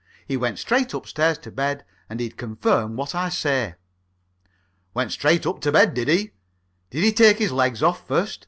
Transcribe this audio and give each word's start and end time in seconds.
He 0.27 0.35
went 0.35 0.57
straight 0.57 0.95
upstairs 0.95 1.37
to 1.37 1.51
bed, 1.51 1.85
or 2.09 2.15
he'd 2.17 2.35
confirm 2.35 2.95
what 2.95 3.13
I 3.13 3.29
say." 3.29 3.75
"Went 4.95 5.11
straight 5.11 5.45
up 5.45 5.61
to 5.61 5.71
bed, 5.71 5.93
did 5.93 6.07
he? 6.07 6.31
Did 6.89 7.03
he 7.03 7.13
take 7.13 7.37
his 7.37 7.51
legs 7.51 7.83
off 7.83 8.07
first? 8.07 8.39